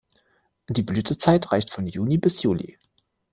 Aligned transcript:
Die 0.67 0.81
Blütezeit 0.81 1.51
reicht 1.51 1.69
von 1.71 1.85
Juni 1.85 2.17
bis 2.17 2.41
Juli. 2.41 2.79